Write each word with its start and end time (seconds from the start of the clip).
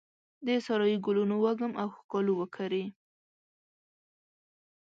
د 0.45 0.47
سارایې 0.65 0.97
ګلونو 1.05 1.35
وږم 1.43 1.71
او 1.81 1.87
ښکالو 1.97 2.33
وکرې 2.37 2.85